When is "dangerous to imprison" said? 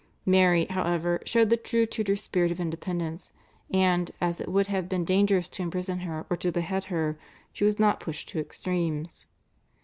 5.05-5.99